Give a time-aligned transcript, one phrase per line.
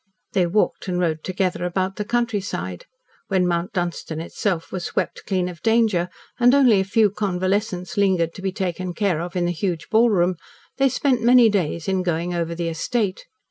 [0.33, 2.87] They walked and rode together about the countryside;
[3.27, 8.33] when Mount Dunstan itself was swept clean of danger, and only a few convalescents lingered
[8.33, 10.37] to be taken care of in the huge ballroom,
[10.77, 13.27] they spent many days in going over the estate.